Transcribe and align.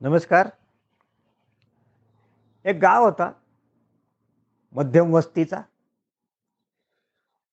नमस्कार. 0.00 0.48
एक 2.64 2.76
गाव 2.76 3.04
होता 3.04 3.32
मध्यम 4.72 5.14
वस्तीचा. 5.14 5.60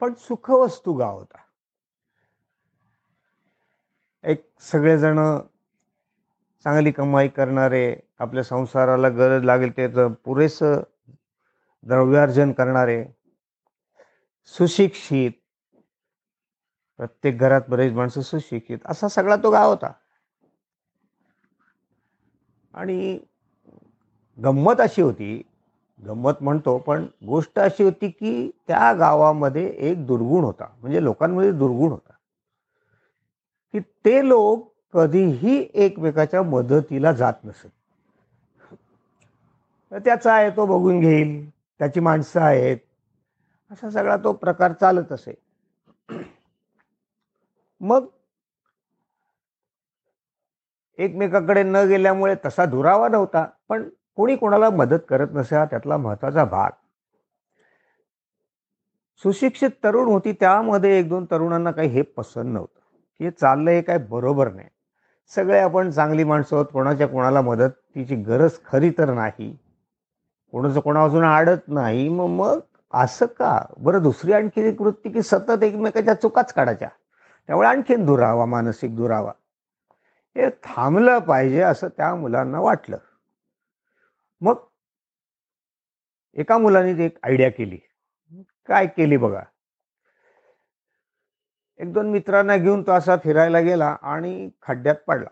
पण 0.00 0.14
सुखवस्तू 0.14 0.92
गाव 0.92 1.18
होता. 1.18 1.38
एक 4.24 4.50
सगळेजण 4.60 5.38
चांगली 6.64 6.92
कमाई 6.92 7.28
करणारे 7.28 7.96
आपल्या 8.18 8.44
संसाराला 8.44 9.08
गरज 9.08 9.44
लागेल 9.44 9.70
त्याचं 9.70 10.12
पुरेसं 10.12 10.82
द्रव्यार्जन 11.82 12.52
करणारे 12.52 13.04
सुशिक्षित 14.44 15.30
प्रत्येक 16.96 17.38
घरात 17.38 17.60
बरेच 17.68 17.92
माणसं 17.92 18.20
सुशिक्षित 18.20 18.78
असा 18.84 19.08
सगळा 19.08 19.36
तो 19.36 19.50
गाव 19.50 19.70
होता. 19.70 19.92
आणि 22.74 23.18
गंमत 24.44 24.80
अशी 24.80 25.02
होती 25.02 25.42
गंमत 26.06 26.32
म्हणतो 26.40 26.78
पण 26.78 27.06
गोष्ट 27.26 27.58
अशी 27.58 27.84
होती 27.84 28.08
की 28.08 28.50
त्या 28.66 28.92
गावामध्ये 28.92 29.66
एक 29.68 30.06
दुर्गुण 30.06 30.44
होता 30.44 30.66
म्हणजे 30.80 31.02
लोकांमध्ये 31.04 31.52
दुर्गुण 31.52 31.90
होता. 31.90 32.12
की 33.72 33.80
ते 33.80 34.28
लोक 34.28 34.72
कधीही 34.92 35.66
एकमेकाच्या 35.74 36.42
मदतीला 36.42 37.12
जात 37.12 37.32
नसत. 37.44 37.68
तर 39.90 39.98
त्याचा 39.98 40.34
आहे 40.34 40.50
तो 40.50 40.66
बघून 40.66 41.00
घेईल 41.00 41.50
त्याची 41.50 42.00
माणसं 42.00 42.40
आहेत. 42.40 42.76
असा 43.70 43.90
सगळा 43.90 44.16
तो 44.16 44.32
प्रकार 44.32 44.72
चालत 44.72 45.12
असे. 45.12 45.34
मग 47.80 48.06
एकमेकाकडे 50.98 51.62
न 51.62 51.76
गेल्यामुळे 51.76 52.34
तसा 52.46 52.64
दुरावा 52.64 53.08
नव्हता 53.08 53.46
पण 53.68 53.88
कोणी 54.16 54.36
कोणाला 54.36 54.70
मदत 54.70 54.98
करत 55.08 55.28
नसे 55.32 55.56
हा 55.56 55.64
त्यातला 55.64 55.96
महत्त्वाचा 55.96 56.44
भाग. 56.44 56.70
सुशिक्षित 59.22 59.70
तरुण 59.84 60.06
होती 60.06 60.32
त्यामध्ये 60.32 60.98
एक 60.98 61.08
दोन 61.08 61.24
तरुणांना 61.24 61.70
काही 61.70 61.88
हे 61.88 62.02
पसंत 62.02 62.54
नव्हतं. 62.54 62.80
की 63.18 63.24
हे 63.24 63.30
चाललंय 63.30 63.74
हे 63.74 63.82
काय 63.82 63.98
बरोबर 63.98 64.52
नाही. 64.52 64.68
सगळे 65.34 65.58
आपण 65.58 65.90
चांगली 65.90 66.24
माणसं 66.24 66.56
आहोत 66.56 66.66
कोणाच्या 66.72 67.08
कोणाला 67.08 67.40
मदतीची 67.40 68.16
गरज 68.16 68.50
खरी 68.64 68.90
तर 68.90 69.14
नाही. 69.14 69.56
कोणाचं 70.52 70.80
कोणा 70.80 71.04
अजून 71.04 71.24
आडत 71.24 71.68
नाही 71.68 72.08
मग 72.08 72.26
मग 72.26 72.60
असं 72.92 73.26
का? 73.26 73.66
बरं 73.78 74.02
दुसरी 74.02 74.32
आणखी 74.32 74.60
एक 74.60 74.82
वृत्ती 74.82 75.10
की 75.10 75.22
सतत 75.22 75.62
एकमेकाच्या 75.62 76.14
चुकाच 76.14 76.52
काढायच्या. 76.52 76.88
त्यामुळे 77.46 77.68
आणखीन 77.68 78.06
दुरावा 78.06 78.44
मानसिक 78.44 78.96
दुरावा. 78.96 79.32
हे 80.36 80.48
थांबलं 80.48 81.18
पाहिजे 81.18 81.60
असं 81.62 81.88
त्या 81.88 82.14
मुलांना 82.14 82.60
वाटलं. 82.60 82.96
मग 84.40 84.54
एका 86.34 86.58
मुलाने 86.58 86.94
ती 86.94 87.04
एक 87.04 87.18
आयडिया 87.22 87.50
केली. 87.50 87.78
काय 88.66 88.86
केली 88.86 89.16
बघा. 89.16 89.42
एक 91.78 91.92
दोन 91.92 92.10
मित्रांना 92.10 92.56
घेऊन 92.56 92.82
तो 92.82 92.92
असा 92.92 93.16
फिरायला 93.16 93.60
गेला 93.60 93.96
आणि 94.02 94.50
खड्ड्यात 94.62 94.96
पडला. 95.06 95.30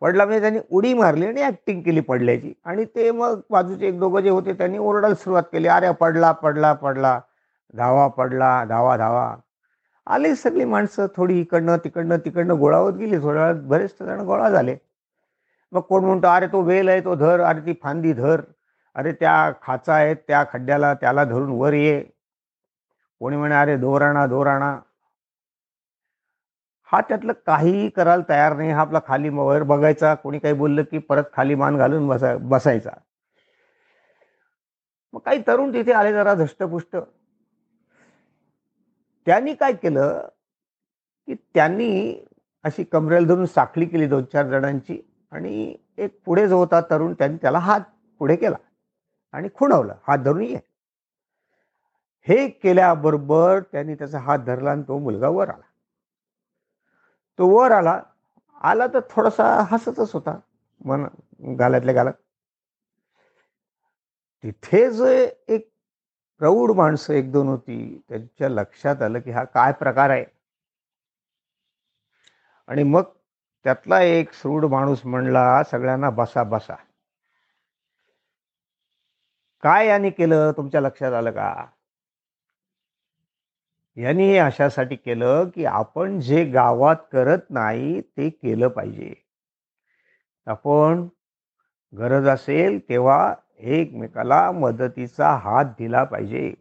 पडला 0.00 0.24
म्हणजे 0.24 0.40
त्यांनी 0.40 0.58
उडी 0.70 0.94
मारली 0.94 1.26
आणि 1.26 1.42
ऍक्टिंग 1.42 1.82
केली 1.82 2.00
पडल्याची. 2.00 2.54
आणि 2.64 2.84
ते 2.84 3.10
मग 3.10 3.40
बाजूचे 3.50 3.88
एक 3.88 3.98
दोघं 3.98 4.20
जे 4.20 4.30
होते 4.30 4.52
त्यांनी 4.52 4.78
ओरडायला 4.78 5.14
सुरुवात 5.14 5.42
केली. 5.42 5.68
अरे 5.68 5.92
पडला 5.92 6.32
पडला 6.32 6.72
पडला. 6.72 7.20
धावा 7.76 8.08
पडला. 8.08 8.64
धावा 8.64 8.96
धावा. 8.96 9.36
आली 10.06 10.34
सगळी 10.36 10.64
माणसं 10.64 11.06
थोडी 11.16 11.40
इकडनं 11.40 11.76
तिकडनं 11.84 12.16
तिकडनं 12.24 12.58
गोळा 12.58 12.78
होत 12.78 12.94
गेली. 12.94 13.18
थोड्या 13.22 13.42
वेळात 13.42 13.62
बरेच 13.62 13.96
जण 14.00 14.20
गोळा 14.20 14.50
झाले. 14.50 14.76
मग 15.72 15.80
कोण 15.80 16.04
म्हणतो 16.04 16.26
अरे 16.26 16.46
तो 16.46 16.60
वेल 16.62 16.88
आहे 16.88 17.00
तो 17.00 17.14
धर. 17.14 17.40
अरे 17.40 17.60
ती 17.60 17.74
फांदी 17.82 18.12
धर. 18.12 18.40
अरे 18.94 19.12
त्या 19.12 19.52
खाचा 19.62 19.94
आहेत 19.94 20.16
त्या 20.28 20.44
खड्ड्याला 20.52 20.94
त्याला 20.94 21.24
धरून 21.24 21.50
वर 21.50 21.72
ये. 21.72 22.04
कोणी 23.18 23.36
म्हणे 23.36 23.54
अरे 23.54 23.76
दोराणा 23.76 24.26
दोराणा. 24.26 24.78
हा 26.92 27.00
त्यातलं 27.00 27.32
काहीही 27.46 27.88
करायला 27.88 28.22
तयार 28.28 28.56
नाही. 28.56 28.70
हा 28.70 28.80
आपला 28.80 28.98
खाली 29.06 29.28
वर 29.28 29.62
बघायचा. 29.62 30.14
कोणी 30.14 30.38
काही 30.38 30.54
बोललं 30.54 30.82
की 30.82 30.98
परत 30.98 31.24
खाली 31.36 31.54
मान 31.54 31.76
घालून 31.76 32.08
बसा 32.08 32.36
बसायचा. 32.36 32.90
मग 35.12 35.20
काही 35.20 35.42
तरुण 35.46 35.72
तिथे 35.72 35.92
आले 35.92 36.12
जरा 36.12 36.34
धष्टपुष्ट. 36.34 36.96
त्यांनी 39.26 39.54
काय 39.54 39.72
केलं 39.72 40.28
की 41.26 41.34
त्यांनी 41.34 42.24
अशी 42.64 42.84
कमरेला 42.84 43.26
धरून 43.26 43.46
साखळी 43.46 43.86
केली 43.86 44.06
दोन 44.06 44.24
चार 44.24 44.48
जणांची 44.48 45.00
आणि 45.30 45.76
एक 45.98 46.20
पुढे 46.24 46.48
जो 46.48 46.58
होता 46.58 46.80
तरुण 46.80 47.14
त्यांनी 47.14 47.36
त्याला 47.42 47.58
हात 47.58 47.80
पुढे 48.18 48.36
केला 48.36 48.56
आणि 49.32 49.48
खुणवलं 49.54 49.94
हात 50.08 50.18
धरून 50.18 50.42
ये. 50.42 50.58
हे 52.28 52.48
केल्याबरोबर 52.48 53.60
त्यांनी 53.72 53.94
त्याचा 53.94 54.18
हात 54.18 54.38
धरला 54.38 54.70
आणि 54.70 54.82
तो 54.88 54.98
मुलगा 54.98 55.28
वर 55.28 55.48
आला. 55.48 55.64
तो 57.38 57.48
वर 57.48 57.70
आला 57.70 58.02
आला 58.62 58.86
तर 58.86 59.00
थोडासा 59.10 59.62
हसतच 59.62 60.12
होता 60.12 60.38
मन 60.84 61.04
गालातल्या 61.58 61.94
गालात. 61.94 62.12
तिथे 64.44 64.90
जे 64.90 65.32
एक 65.48 65.75
प्रौढ 66.40 66.70
माणसं 66.70 67.14
एक 67.14 67.32
दोन 67.32 67.48
होती 67.48 68.02
त्यांच्या 68.08 68.48
लक्षात 68.48 69.02
आलं 69.02 69.20
की 69.20 69.30
हा 69.30 69.44
काय 69.44 69.72
प्रकार 69.72 70.10
आहे? 70.10 70.24
आणि 72.68 72.82
मग 72.82 73.02
त्यातला 73.64 74.00
एक 74.00 74.32
सूड 74.32 74.64
माणूस 74.64 75.06
म्हणला 75.06 75.62
सगळ्यांना 75.62 76.10
बसा 76.10 76.42
बसा. 76.42 76.74
काय 79.62 79.86
यांनी 79.86 80.10
केलं? 80.10 80.52
तुमच्या 80.56 80.80
लक्षात 80.80 81.12
आलं 81.12 81.30
का? 81.30 81.66
यांनी 83.96 84.28
हे 84.28 84.38
अशासाठी 84.38 84.96
केलं 84.96 85.48
की 85.54 85.64
आपण 85.64 86.20
जे 86.20 86.44
गावात 86.44 86.96
करत 87.12 87.50
नाही 87.50 88.00
ते 88.00 88.30
केलं 88.30 88.68
पाहिजे. 88.68 89.14
आपण 90.46 91.08
गरज 91.92 92.28
असेल 92.28 92.88
तेव्हा 92.88 93.34
एकमेकाला 93.60 94.50
मदतीचा 94.52 95.30
हात 95.34 95.64
दिला 95.78 96.04
पाहिजे. 96.04 96.52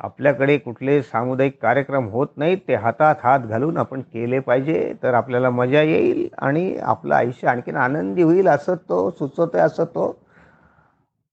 आपल्याकडे 0.00 0.56
कुठले 0.58 1.02
सामुदायिक 1.02 1.60
कार्यक्रम 1.62 2.06
होत 2.08 2.28
नाहीत 2.36 2.58
ते 2.68 2.74
हातात 2.74 3.14
हात 3.22 3.40
घालून 3.40 3.76
आपण 3.76 4.00
केले 4.02 4.38
पाहिजे 4.38 4.92
तर 5.02 5.14
आपल्याला 5.14 5.50
मजा 5.50 5.82
येईल 5.82 6.28
आणि 6.38 6.76
आपलं 6.76 7.14
आयुष्य 7.14 7.48
आणखीन 7.48 7.76
आनंदी 7.76 8.22
होईल 8.22 8.48
असं 8.48 8.74
तो 8.88 9.10
सुचवतोय 9.10 9.60
असं 9.60 9.84
तो 9.84 10.12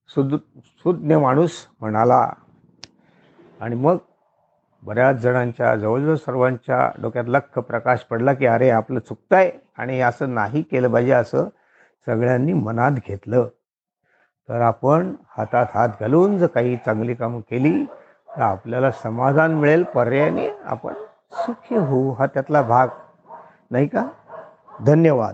सुद 0.09 0.35
सुज्ञ 0.85 1.15
माणूस 1.15 1.65
म्हणाला. 1.81 2.29
आणि 3.61 3.75
मग 3.75 3.97
बऱ्याच 4.83 5.15
जणांच्या 5.15 5.75
जवळजवळ 5.75 6.15
सर्वांच्या 6.15 6.89
डोक्यात 7.01 7.25
लख 7.27 7.59
प्रकाश 7.59 7.99
पडला 7.99 8.33
की 8.33 8.45
अरे 8.45 8.69
आपलं 8.69 8.99
चुकतंय 8.99 9.51
आणि 9.77 10.01
असं 10.01 10.33
नाही 10.33 10.61
केलं 10.61 10.91
पाहिजे 10.91 11.11
असं 11.11 11.47
सगळ्यांनी 12.07 12.53
मनात 12.53 12.91
घेतलं. 13.07 13.47
तर 14.49 14.61
आपण 14.61 15.13
हातात 15.37 15.65
हात 15.73 15.89
घालून 15.99 16.37
जर 16.37 16.47
काही 16.47 16.75
चांगली 16.77 17.13
कामं 17.13 17.39
केली 17.39 17.85
तर 18.29 18.41
आपल्याला 18.41 18.91
समाधान 18.91 19.53
मिळेल 19.53 19.83
पर्यायाने 19.83 20.47
आपण 20.65 20.93
सुखी 21.31 21.75
होऊ 21.75 22.13
हा 22.13 22.25
त्यातला 22.25 22.61
भाग. 22.61 22.87
नाही 23.71 23.87
का? 23.87 24.07
धन्यवाद. 24.85 25.33